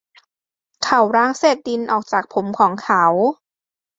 [0.83, 3.03] เขาล้างเศษดินออกจากผมของเขา